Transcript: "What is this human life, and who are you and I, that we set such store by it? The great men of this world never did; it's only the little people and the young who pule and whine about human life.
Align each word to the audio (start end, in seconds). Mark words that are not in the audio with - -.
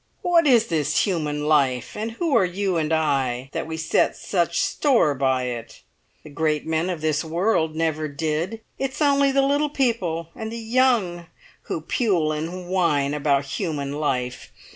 "What 0.23 0.47
is 0.47 0.65
this 0.65 1.03
human 1.05 1.45
life, 1.45 1.95
and 1.95 2.13
who 2.13 2.35
are 2.35 2.43
you 2.43 2.75
and 2.75 2.91
I, 2.91 3.49
that 3.51 3.67
we 3.67 3.77
set 3.77 4.15
such 4.15 4.59
store 4.59 5.13
by 5.13 5.43
it? 5.43 5.83
The 6.23 6.31
great 6.31 6.65
men 6.65 6.89
of 6.89 7.01
this 7.01 7.23
world 7.23 7.75
never 7.75 8.07
did; 8.07 8.61
it's 8.79 8.99
only 8.99 9.31
the 9.31 9.43
little 9.43 9.69
people 9.69 10.29
and 10.35 10.51
the 10.51 10.57
young 10.57 11.27
who 11.69 11.81
pule 11.81 12.31
and 12.31 12.67
whine 12.67 13.13
about 13.13 13.45
human 13.45 13.91
life. 13.93 14.51